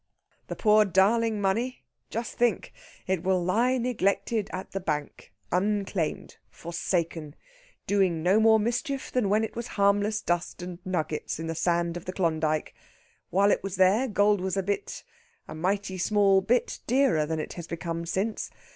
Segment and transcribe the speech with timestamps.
[0.47, 1.83] "The poor darling money?
[2.09, 2.73] Just think!
[3.05, 7.35] It will lie neglected at the bank, unclaimed, forsaken,
[7.85, 11.97] doing no more mischief than when it was harmless dust and nuggets in the sand
[11.97, 12.73] of the Klondyke.
[13.29, 15.03] While it was there, gold was a bit
[15.47, 18.49] a mighty small bit dearer than it has become since.